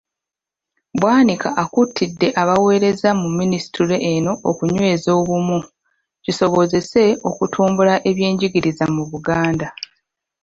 [0.99, 5.59] Bwanika akuutidde abaweereza mu Minisitule eno okunyweza obumu,
[6.23, 9.67] kisobozese okutumbula ebyenjigiriza mu Buganda.